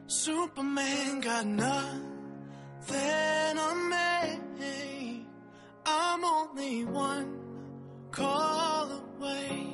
Superman 0.08 1.20
got 1.22 1.46
nothing 1.46 2.00
on 3.60 3.90
me. 4.60 5.28
I'm 5.86 6.26
only 6.26 6.84
one 6.86 7.38
call 8.10 8.90
away. 8.92 9.69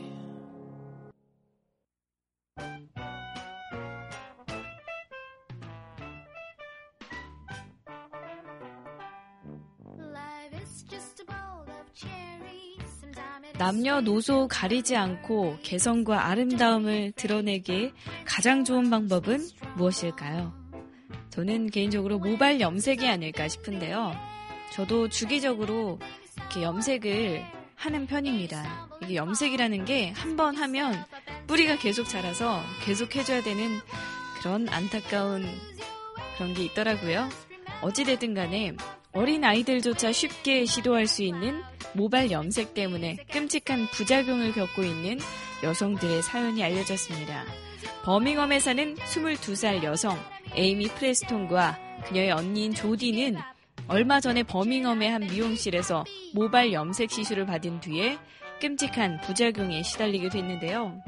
남녀노소 13.58 14.48
가리지 14.50 14.96
않고 14.96 15.58
개성과 15.64 16.26
아름다움을 16.28 17.14
드러내기에 17.16 17.92
가장 18.26 18.64
좋은 18.64 18.90
방법은 18.90 19.48
무엇일까요? 19.78 20.54
저는 21.30 21.70
개인적으로 21.70 22.20
모발 22.20 22.60
염색이 22.60 23.08
아닐까 23.08 23.48
싶은데요. 23.48 24.14
저도 24.74 25.10
주기적으로 25.10 26.00
이렇게 26.38 26.64
염색을 26.64 27.44
하는 27.76 28.08
편입니다. 28.08 28.90
이게 29.04 29.16
염색이라는 29.16 29.86
게 29.86 30.14
한 30.16 30.36
번 30.36 30.56
하면 30.58 30.94
뿌리가 31.48 31.78
계속 31.78 32.08
자라서 32.10 32.62
계속 32.84 33.16
해줘야 33.16 33.42
되는 33.44 33.80
그런 34.42 34.68
안타까운 34.70 35.46
그런 36.38 36.54
게 36.54 36.64
있더라고요. 36.66 37.30
어찌됐든 37.82 38.34
간에 38.34 38.74
어린 39.16 39.46
아이들조차 39.46 40.12
쉽게 40.12 40.66
시도할 40.66 41.08
수 41.08 41.24
있는 41.24 41.62
모발 41.94 42.30
염색 42.30 42.74
때문에 42.74 43.16
끔찍한 43.32 43.88
부작용을 43.94 44.52
겪고 44.52 44.84
있는 44.84 45.18
여성들의 45.64 46.22
사연이 46.22 46.62
알려졌습니다. 46.62 47.46
버밍엄에 48.04 48.60
사는 48.60 48.94
22살 48.96 49.84
여성 49.84 50.20
에이미 50.54 50.88
프레스톤과 50.90 51.80
그녀의 52.08 52.32
언니인 52.32 52.74
조디는 52.74 53.38
얼마 53.88 54.20
전에 54.20 54.44
버밍엄의 54.44 55.10
한 55.10 55.22
미용실에서 55.22 56.04
모발 56.34 56.74
염색 56.74 57.10
시술을 57.10 57.46
받은 57.46 57.80
뒤에 57.80 58.18
끔찍한 58.60 59.22
부작용에 59.22 59.82
시달리게 59.82 60.28
됐는데요. 60.28 61.02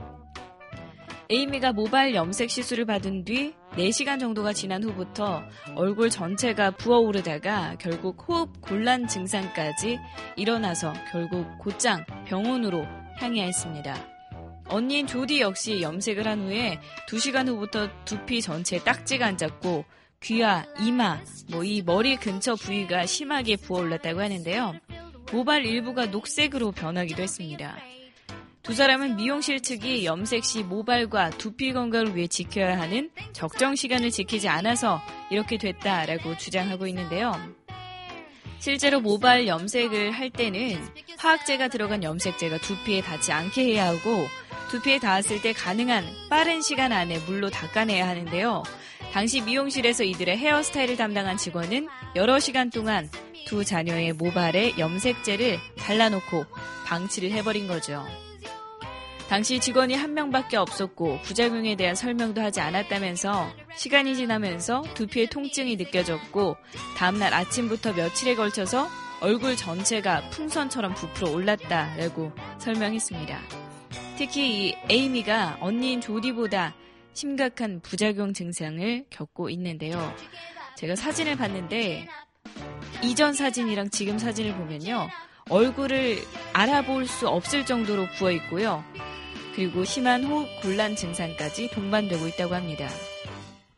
에이미가 1.29 1.73
모발 1.73 2.15
염색 2.15 2.49
시술을 2.49 2.85
받은 2.85 3.25
뒤 3.25 3.53
4시간 3.73 4.19
정도가 4.19 4.53
지난 4.53 4.83
후부터 4.83 5.43
얼굴 5.75 6.09
전체가 6.09 6.71
부어오르다가 6.71 7.75
결국 7.79 8.23
호흡 8.27 8.61
곤란 8.61 9.07
증상까지 9.07 9.99
일어나서 10.37 10.93
결국 11.11 11.45
곧장 11.59 12.05
병원으로 12.25 12.85
향해야 13.17 13.45
했습니다. 13.45 13.95
언니인 14.69 15.05
조디 15.05 15.41
역시 15.41 15.81
염색을 15.81 16.25
한 16.25 16.43
후에 16.47 16.79
2시간 17.09 17.47
후부터 17.47 17.89
두피 18.05 18.41
전체에 18.41 18.79
딱지가 18.79 19.25
앉았고 19.25 19.85
귀와 20.21 20.65
이마, 20.81 21.19
뭐 21.51 21.63
이 21.63 21.81
머리 21.81 22.15
근처 22.15 22.55
부위가 22.55 23.05
심하게 23.05 23.55
부어올랐다고 23.57 24.21
하는데요. 24.21 24.75
모발 25.31 25.65
일부가 25.65 26.05
녹색으로 26.05 26.71
변하기도 26.71 27.21
했습니다. 27.21 27.77
두 28.67 28.73
사람은 28.73 29.15
미용실 29.15 29.61
측이 29.61 30.03
염색 30.03 30.43
시 30.43 30.61
모발과 30.61 31.29
두피 31.29 31.71
건강을 31.71 32.17
위해 32.17 32.27
지켜야 32.27 32.77
하는 32.77 33.09
적정 33.31 33.75
시간을 33.75 34.11
지키지 34.11 34.49
않아서 34.49 35.01
이렇게 35.31 35.57
됐다라고 35.57 36.35
주장하고 36.35 36.85
있는데요. 36.87 37.31
실제로 38.59 38.99
모발 38.99 39.47
염색을 39.47 40.11
할 40.11 40.29
때는 40.29 40.85
화학제가 41.17 41.69
들어간 41.69 42.03
염색제가 42.03 42.57
두피에 42.57 42.99
닿지 42.99 43.31
않게 43.31 43.63
해야 43.63 43.87
하고 43.87 44.27
두피에 44.69 44.99
닿았을 44.99 45.41
때 45.41 45.53
가능한 45.53 46.03
빠른 46.29 46.61
시간 46.61 46.91
안에 46.91 47.19
물로 47.19 47.49
닦아내야 47.49 48.05
하는데요. 48.05 48.63
당시 49.13 49.39
미용실에서 49.39 50.03
이들의 50.03 50.37
헤어스타일을 50.37 50.97
담당한 50.97 51.37
직원은 51.37 51.87
여러 52.17 52.37
시간 52.37 52.69
동안 52.69 53.09
두 53.45 53.63
자녀의 53.63 54.11
모발에 54.11 54.77
염색제를 54.77 55.57
발라놓고 55.77 56.45
방치를 56.85 57.31
해버린 57.31 57.69
거죠. 57.69 58.05
당시 59.29 59.59
직원이 59.59 59.93
한 59.93 60.13
명밖에 60.13 60.55
없었고 60.55 61.19
부작용에 61.21 61.75
대한 61.75 61.95
설명도 61.95 62.41
하지 62.41 62.61
않았다면서 62.61 63.51
시간이 63.75 64.15
지나면서 64.15 64.83
두피에 64.93 65.25
통증이 65.27 65.75
느껴졌고 65.75 66.55
다음날 66.95 67.33
아침부터 67.33 67.93
며칠에 67.93 68.35
걸쳐서 68.35 68.87
얼굴 69.19 69.57
전체가 69.57 70.29
풍선처럼 70.29 70.93
부풀어 70.93 71.31
올랐다라고 71.31 72.31
설명했습니다. 72.59 73.39
특히 74.17 74.69
이 74.69 74.75
에이미가 74.89 75.57
언니인 75.59 75.99
조디보다 75.99 76.73
심각한 77.13 77.81
부작용 77.81 78.33
증상을 78.33 79.05
겪고 79.09 79.49
있는데요. 79.49 80.15
제가 80.75 80.95
사진을 80.95 81.35
봤는데 81.35 82.07
이전 83.03 83.33
사진이랑 83.33 83.89
지금 83.89 84.17
사진을 84.17 84.55
보면요. 84.55 85.09
얼굴을 85.49 86.19
알아볼 86.53 87.07
수 87.07 87.27
없을 87.27 87.65
정도로 87.65 88.07
부어 88.17 88.31
있고요. 88.31 88.83
그리고 89.57 89.83
심한 89.83 90.23
호흡 90.23 90.47
곤란 90.61 90.95
증상까지 90.95 91.71
동반되고 91.71 92.27
있다고 92.27 92.53
합니다. 92.53 92.87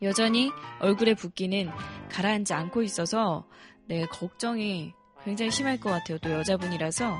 여전히 0.01 0.51
얼굴의 0.81 1.15
붓기는 1.15 1.69
가라앉지 2.11 2.53
않고 2.53 2.83
있어서 2.83 3.47
네, 3.87 4.05
걱정이 4.07 4.91
굉장히 5.23 5.51
심할 5.51 5.79
것 5.79 5.89
같아요. 5.89 6.17
또 6.17 6.31
여자분이라서. 6.31 7.17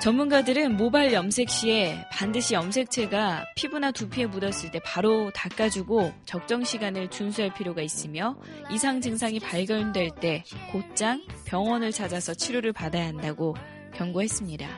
전문가들은 0.00 0.76
모발 0.76 1.12
염색 1.12 1.50
시에 1.50 1.98
반드시 2.12 2.54
염색체가 2.54 3.46
피부나 3.56 3.90
두피에 3.90 4.26
묻었을 4.26 4.70
때 4.70 4.78
바로 4.84 5.32
닦아주고 5.32 6.12
적정 6.26 6.62
시간을 6.62 7.10
준수할 7.10 7.52
필요가 7.54 7.82
있으며 7.82 8.36
이상 8.70 9.00
증상이 9.00 9.40
발견될 9.40 10.10
때 10.20 10.44
곧장 10.70 11.24
병원을 11.44 11.90
찾아서 11.90 12.34
치료를 12.34 12.72
받아야 12.72 13.06
한다고 13.06 13.56
경고했습니다. 13.94 14.68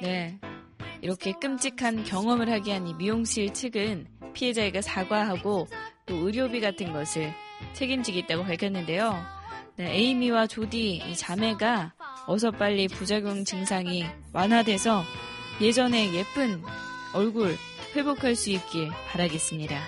네. 0.00 0.38
이렇게 1.02 1.32
끔찍한 1.40 2.04
경험을 2.04 2.50
하게 2.50 2.72
한 2.74 2.86
이 2.86 2.94
미용실 2.94 3.52
측은 3.52 4.06
피해자에게 4.32 4.80
사과하고 4.82 5.66
또 6.06 6.14
의료비 6.16 6.60
같은 6.60 6.92
것을 6.92 7.32
책임지겠다고 7.72 8.44
밝혔는데요. 8.44 9.14
네, 9.76 9.96
에이미와 9.96 10.46
조디 10.46 10.96
이 11.08 11.16
자매가 11.16 11.94
어서 12.26 12.50
빨리 12.50 12.86
부작용 12.88 13.44
증상이 13.44 14.04
완화돼서 14.32 15.02
예전의 15.60 16.14
예쁜 16.14 16.62
얼굴 17.14 17.56
회복할 17.96 18.34
수 18.36 18.50
있길 18.50 18.90
바라겠습니다. 19.10 19.80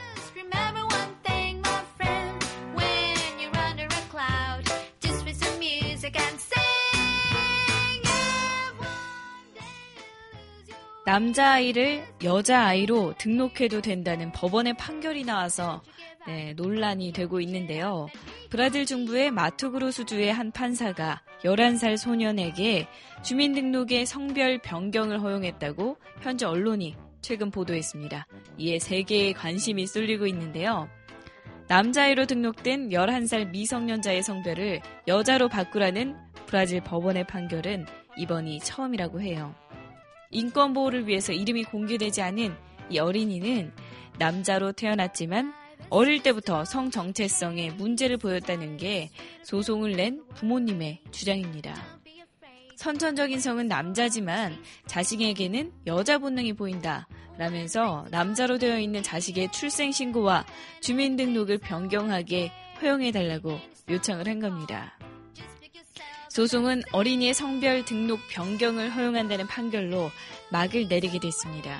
남자아이를 11.12 12.06
여자아이로 12.24 13.16
등록해도 13.18 13.82
된다는 13.82 14.32
법원의 14.32 14.78
판결이 14.78 15.24
나와서 15.24 15.82
네, 16.26 16.54
논란이 16.54 17.12
되고 17.12 17.38
있는데요. 17.42 18.06
브라질 18.48 18.86
중부의 18.86 19.30
마투그로수주의 19.32 20.32
한 20.32 20.52
판사가 20.52 21.20
11살 21.44 21.98
소년에게 21.98 22.88
주민등록의 23.22 24.06
성별 24.06 24.56
변경을 24.62 25.20
허용했다고 25.20 25.98
현재 26.22 26.46
언론이 26.46 26.96
최근 27.20 27.50
보도했습니다. 27.50 28.26
이에 28.56 28.78
세계의 28.78 29.34
관심이 29.34 29.86
쏠리고 29.86 30.26
있는데요. 30.28 30.88
남자아이로 31.68 32.24
등록된 32.24 32.88
11살 32.88 33.50
미성년자의 33.50 34.22
성별을 34.22 34.80
여자로 35.06 35.50
바꾸라는 35.50 36.16
브라질 36.46 36.80
법원의 36.82 37.26
판결은 37.26 37.84
이번이 38.16 38.60
처음이라고 38.60 39.20
해요. 39.20 39.54
인권 40.32 40.72
보호를 40.72 41.06
위해서 41.06 41.32
이름이 41.32 41.64
공개되지 41.64 42.22
않은 42.22 42.54
이 42.90 42.98
어린이는 42.98 43.72
남자로 44.18 44.72
태어났지만 44.72 45.52
어릴 45.90 46.22
때부터 46.22 46.64
성 46.64 46.90
정체성에 46.90 47.72
문제를 47.72 48.16
보였다는 48.16 48.78
게 48.78 49.10
소송을 49.44 49.92
낸 49.92 50.24
부모님의 50.34 51.00
주장입니다. 51.10 51.74
선천적인 52.76 53.38
성은 53.38 53.68
남자지만 53.68 54.56
자식에게는 54.86 55.72
여자 55.86 56.18
본능이 56.18 56.54
보인다. 56.54 57.06
라면서 57.38 58.06
남자로 58.10 58.58
되어 58.58 58.78
있는 58.78 59.02
자식의 59.02 59.52
출생신고와 59.52 60.44
주민등록을 60.80 61.58
변경하게 61.58 62.50
허용해달라고 62.80 63.58
요청을 63.88 64.28
한 64.28 64.40
겁니다. 64.40 64.98
소송은 66.32 66.82
어린이의 66.92 67.34
성별 67.34 67.84
등록 67.84 68.18
변경을 68.30 68.88
허용한다는 68.96 69.46
판결로 69.46 70.10
막을 70.50 70.88
내리게 70.88 71.18
됐습니다. 71.18 71.78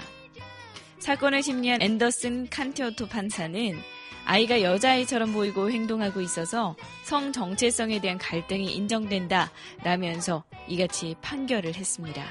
사건을 0.99 1.43
심리한 1.43 1.81
앤더슨 1.81 2.51
칸티오토 2.51 3.09
판사는 3.09 3.79
아이가 4.27 4.61
여자아이처럼 4.61 5.33
보이고 5.33 5.71
행동하고 5.71 6.21
있어서 6.21 6.77
성 7.03 7.33
정체성에 7.33 8.03
대한 8.03 8.19
갈등이 8.19 8.75
인정된다 8.75 9.51
라면서 9.85 10.45
이같이 10.69 11.17
판결을 11.23 11.75
했습니다. 11.75 12.23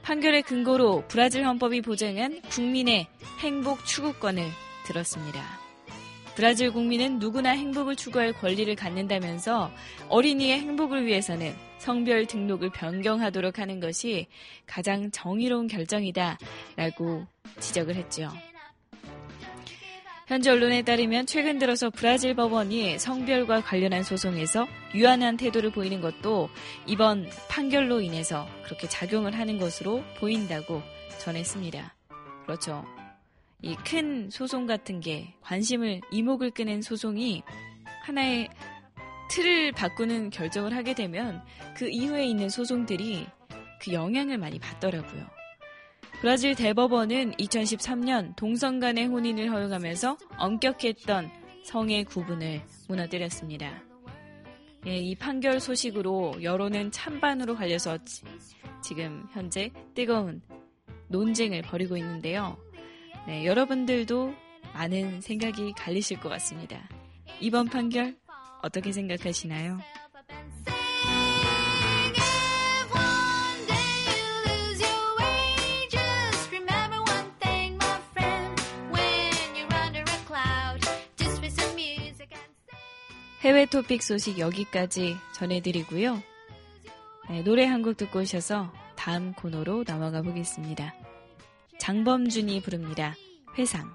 판결의 0.00 0.44
근거로 0.44 1.04
브라질 1.06 1.44
헌법이 1.44 1.82
보장한 1.82 2.40
국민의 2.48 3.08
행복 3.40 3.84
추구권을 3.84 4.48
들었습니다. 4.86 5.61
브라질 6.34 6.72
국민은 6.72 7.18
누구나 7.18 7.50
행복을 7.50 7.96
추구할 7.96 8.32
권리를 8.32 8.74
갖는다면서 8.74 9.70
어린이의 10.08 10.60
행복을 10.60 11.06
위해서는 11.06 11.54
성별 11.78 12.26
등록을 12.26 12.70
변경하도록 12.70 13.58
하는 13.58 13.80
것이 13.80 14.26
가장 14.66 15.10
정의로운 15.10 15.66
결정이다 15.66 16.38
라고 16.76 17.26
지적을 17.60 17.96
했죠. 17.96 18.30
현지 20.28 20.48
언론에 20.48 20.82
따르면 20.82 21.26
최근 21.26 21.58
들어서 21.58 21.90
브라질 21.90 22.34
법원이 22.34 22.98
성별과 22.98 23.60
관련한 23.60 24.02
소송에서 24.02 24.66
유한한 24.94 25.36
태도를 25.36 25.72
보이는 25.72 26.00
것도 26.00 26.48
이번 26.86 27.28
판결로 27.50 28.00
인해서 28.00 28.46
그렇게 28.64 28.88
작용을 28.88 29.36
하는 29.36 29.58
것으로 29.58 30.02
보인다고 30.18 30.80
전했습니다. 31.18 31.94
그렇죠. 32.46 32.84
이 33.62 33.76
큰 33.84 34.28
소송 34.30 34.66
같은 34.66 35.00
게 35.00 35.34
관심을 35.40 36.00
이목을 36.10 36.50
끄는 36.50 36.82
소송이 36.82 37.42
하나의 38.02 38.48
틀을 39.30 39.72
바꾸는 39.72 40.30
결정을 40.30 40.74
하게 40.74 40.94
되면 40.94 41.42
그 41.76 41.88
이후에 41.88 42.26
있는 42.26 42.48
소송들이 42.48 43.26
그 43.80 43.92
영향을 43.92 44.38
많이 44.38 44.58
받더라고요. 44.58 45.26
브라질 46.20 46.54
대법원은 46.54 47.32
2013년 47.32 48.36
동성 48.36 48.78
간의 48.78 49.06
혼인을 49.06 49.50
허용하면서 49.50 50.18
엄격했던 50.38 51.30
성의 51.64 52.04
구분을 52.04 52.62
무너뜨렸습니다. 52.88 53.82
예, 54.86 54.96
이 54.98 55.14
판결 55.14 55.60
소식으로 55.60 56.42
여론은 56.42 56.90
찬반으로 56.90 57.54
갈려서 57.54 57.98
지- 58.04 58.22
지금 58.82 59.24
현재 59.32 59.70
뜨거운 59.94 60.42
논쟁을 61.08 61.62
벌이고 61.62 61.96
있는데요. 61.96 62.56
네, 63.26 63.46
여러분들도 63.46 64.34
많은 64.74 65.20
생각이 65.20 65.72
갈리실 65.76 66.20
것 66.20 66.28
같습니다. 66.30 66.88
이번 67.40 67.66
판결 67.68 68.16
어떻게 68.62 68.92
생각하시나요? 68.92 69.78
해외 83.40 83.66
토픽 83.66 84.02
소식 84.02 84.38
여기까지 84.38 85.16
전해드리고요. 85.34 86.22
네, 87.28 87.42
노래 87.42 87.64
한 87.66 87.82
곡 87.82 87.96
듣고 87.96 88.20
오셔서 88.20 88.72
다음 88.96 89.32
코너로 89.32 89.84
넘어가 89.86 90.22
보겠습니다. 90.22 90.94
장범준이 91.78 92.62
부릅니다. 92.62 93.14
회상. 93.58 93.92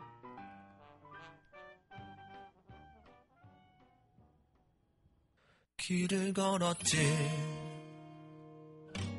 길을 5.78 6.34
걸었지 6.34 6.98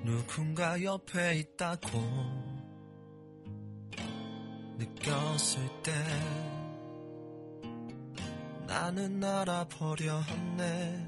누군가 0.04 0.82
옆에 0.82 1.38
있다고 1.38 1.98
느꼈을 4.76 5.60
때 5.82 5.92
나는 8.66 9.24
알아버려 9.24 10.20
했네 10.20 11.07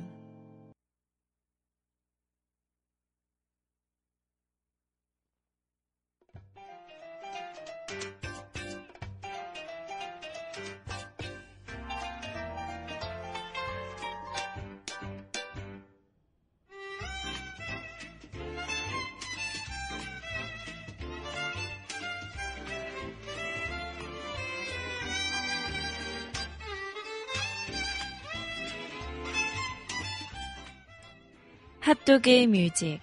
핫도그의 32.10 32.48
뮤직. 32.48 32.98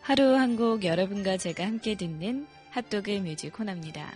하루 0.00 0.34
한 0.36 0.56
곡 0.56 0.84
여러분과 0.84 1.36
제가 1.36 1.66
함께 1.66 1.94
듣는 1.94 2.46
핫도그 2.70 3.10
뮤직 3.10 3.52
코너입니다. 3.52 4.10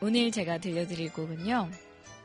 오늘 0.00 0.32
제가 0.32 0.58
들려드릴 0.58 1.12
곡은요, 1.12 1.70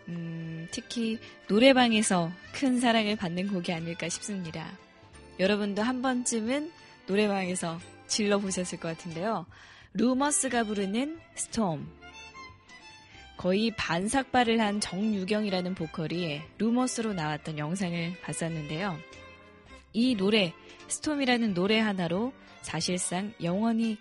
음, 0.08 0.67
특히 0.71 1.19
노래방에서 1.47 2.32
큰 2.54 2.80
사랑을 2.80 3.15
받는 3.15 3.49
곡이 3.49 3.71
아닐까 3.71 4.10
싶습니다. 4.10 4.67
여러분도 5.39 5.84
한 5.84 6.02
번쯤은 6.02 6.71
노래방에서 7.06 7.80
질러보셨을 8.08 8.80
것 8.80 8.97
같은데요. 8.97 9.45
루머스가 9.93 10.63
부르는 10.63 11.19
스톰. 11.36 11.98
거의 13.39 13.71
반삭발을 13.71 14.60
한 14.60 14.82
정유경이라는 14.82 15.73
보컬이 15.73 16.41
루머스로 16.58 17.13
나왔던 17.13 17.58
영상을 17.58 18.19
봤었는데요. 18.21 18.99
이 19.93 20.13
노래, 20.15 20.54
스톰이라는 20.89 21.54
노래 21.54 21.80
하나로 21.80 22.34
사실상 22.62 23.34
영원히 23.41 23.97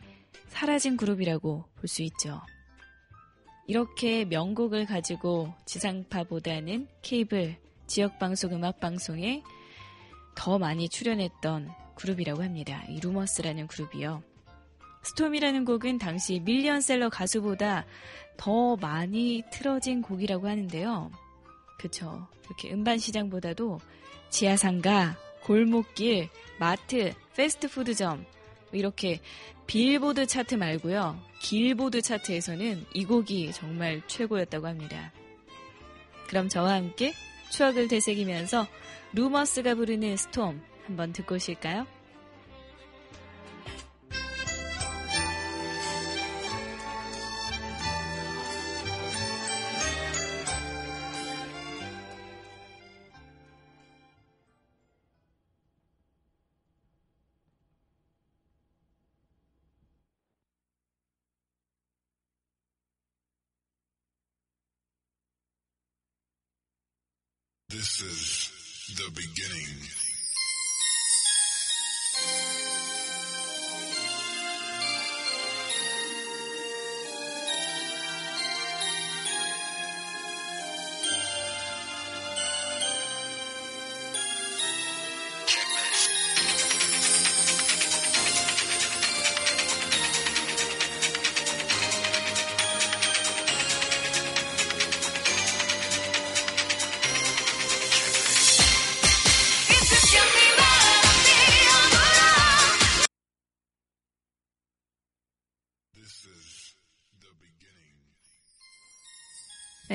사라진 0.48 0.96
그룹이라고 0.96 1.64
볼 1.77 1.87
수 1.87 2.03
있죠. 2.03 2.40
이렇게 3.68 4.24
명곡을 4.24 4.87
가지고 4.87 5.55
지상파보다는 5.66 6.88
케이블, 7.03 7.59
지역방송 7.87 8.55
음악방송에 8.55 9.44
더 10.35 10.59
많이 10.59 10.88
출연했던 10.88 11.70
그룹이라고 11.94 12.42
합니다. 12.42 12.83
이 12.88 12.98
루머스라는 12.98 13.68
그룹이요. 13.68 14.20
스톰이라는 15.02 15.64
곡은 15.64 15.98
당시 15.98 16.40
밀리언셀러 16.40 17.08
가수보다 17.08 17.87
더 18.37 18.76
많이 18.76 19.42
틀어진 19.52 20.02
곡이라고 20.02 20.48
하는데요. 20.48 21.11
그쵸. 21.78 22.26
이렇게 22.46 22.72
음반 22.72 22.98
시장보다도 22.98 23.80
지하상가, 24.30 25.16
골목길, 25.42 26.28
마트, 26.58 27.12
패스트푸드점, 27.37 28.24
이렇게 28.72 29.20
빌보드 29.66 30.26
차트 30.26 30.56
말고요. 30.56 31.20
길보드 31.40 32.02
차트에서는 32.02 32.87
이 32.94 33.04
곡이 33.04 33.52
정말 33.52 34.02
최고였다고 34.06 34.66
합니다. 34.66 35.12
그럼 36.26 36.48
저와 36.48 36.74
함께 36.74 37.12
추억을 37.50 37.88
되새기면서 37.88 38.66
루머스가 39.12 39.74
부르는 39.74 40.16
스톰 40.16 40.61
한번 40.87 41.12
듣고 41.12 41.37
오실까요? 41.37 41.87
The 68.98 69.11
beginning. 69.14 70.08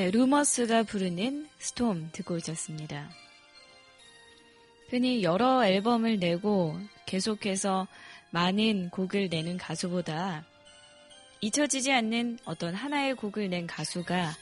네, 0.03 0.11
루머스가 0.11 0.83
부르는 0.83 1.47
스톰 1.59 2.09
듣고 2.11 2.35
오셨습니다. 2.35 3.09
흔히 4.89 5.23
여러 5.23 5.65
앨범을 5.65 6.19
내고 6.19 6.77
계속해서 7.05 7.87
많은 8.31 8.89
곡을 8.89 9.29
내는 9.29 9.57
가수보다 9.57 10.45
잊혀지지 11.39 11.93
않는 11.93 12.39
어떤 12.43 12.73
하나의 12.75 13.15
곡을 13.15 13.49
낸 13.49 13.65
가수가 13.65 14.35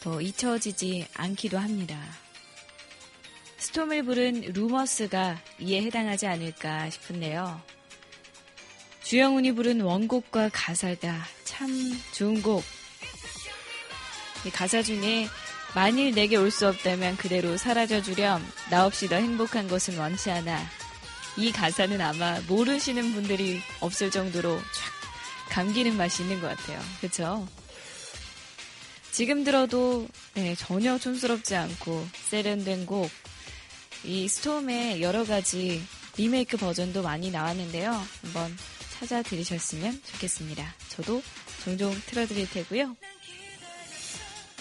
더 0.00 0.20
잊혀지지 0.20 1.06
않기도 1.14 1.56
합니다. 1.56 2.02
스톰을 3.58 4.02
부른 4.02 4.40
루머스가 4.54 5.40
이에 5.60 5.82
해당하지 5.82 6.26
않을까 6.26 6.90
싶은데요. 6.90 7.62
주영훈이 9.04 9.52
부른 9.52 9.82
원곡과 9.82 10.50
가사가 10.52 11.14
참 11.44 11.70
좋은 12.12 12.42
곡. 12.42 12.64
이 14.46 14.50
가사 14.50 14.82
중에 14.82 15.28
만일 15.74 16.14
내게 16.14 16.36
올 16.36 16.50
수 16.50 16.68
없다면 16.68 17.16
그대로 17.16 17.56
사라져 17.56 18.00
주렴. 18.00 18.46
나 18.70 18.86
없이 18.86 19.08
너 19.08 19.16
행복한 19.16 19.68
것은 19.68 19.98
원치 19.98 20.30
않아. 20.30 20.64
이 21.36 21.52
가사는 21.52 22.00
아마 22.00 22.40
모르시는 22.48 23.12
분들이 23.12 23.60
없을 23.80 24.10
정도로 24.10 24.56
쫙 24.56 25.50
감기는 25.50 25.96
맛이 25.96 26.22
있는 26.22 26.40
것 26.40 26.48
같아요. 26.48 26.80
그쵸? 27.00 27.46
지금 29.10 29.44
들어도 29.44 30.06
네, 30.34 30.54
전혀 30.54 30.98
촌스럽지 30.98 31.56
않고 31.56 32.06
세련된 32.28 32.86
곡, 32.86 33.10
이 34.04 34.28
스톰의 34.28 35.02
여러 35.02 35.24
가지 35.24 35.82
리메이크 36.16 36.56
버전도 36.58 37.02
많이 37.02 37.30
나왔는데요. 37.30 37.92
한번 38.22 38.56
찾아 38.98 39.22
들으셨으면 39.22 40.00
좋겠습니다. 40.12 40.74
저도 40.88 41.22
종종 41.64 41.94
틀어드릴 42.06 42.48
테고요. 42.50 42.96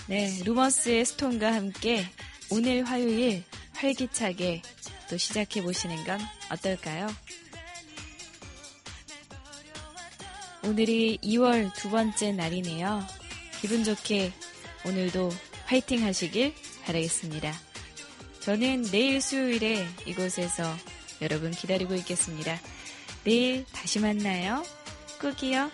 네, 0.07 0.39
루머스의 0.43 1.03
스톰과 1.03 1.51
함께 1.51 2.05
오늘 2.51 2.83
화요일 2.83 3.43
활기차게 3.73 4.61
또 5.09 5.17
시작해 5.17 5.63
보시는 5.63 6.03
건 6.03 6.19
어떨까요? 6.51 7.07
오늘이 10.63 11.17
2월 11.23 11.73
두 11.73 11.89
번째 11.89 12.33
날이네요. 12.33 13.03
기분 13.61 13.83
좋게 13.83 14.31
오늘도 14.85 15.31
화이팅 15.65 16.03
하시길 16.03 16.53
바라겠습니다. 16.83 17.51
저는 18.41 18.83
내일 18.91 19.19
수요일에 19.21 19.87
이곳에서 20.05 20.71
여러분 21.23 21.49
기다리고 21.49 21.95
있겠습니다. 21.95 22.59
내일 23.23 23.65
다시 23.73 23.99
만나요. 23.99 24.63
꾹이요. 25.19 25.71